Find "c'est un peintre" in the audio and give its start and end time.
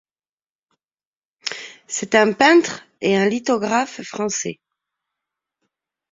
1.85-2.83